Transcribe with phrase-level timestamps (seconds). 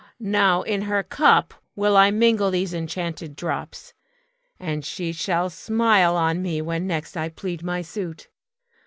[0.33, 3.93] Now in her cup will I mingle these enchanted drops,
[4.59, 8.27] and she shall smile on me when next I plead my suit.